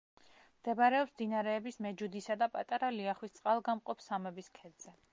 მდებარეობს 0.53 1.13
მდინარეების 1.17 1.77
მეჯუდისა 1.87 2.39
და 2.45 2.49
პატარა 2.57 2.93
ლიახვის 2.99 3.39
წყალგამყოფ 3.39 4.07
სამების 4.11 4.55
ქედზე. 4.61 5.01